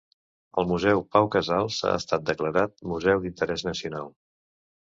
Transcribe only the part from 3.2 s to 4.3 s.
d'interès nacional.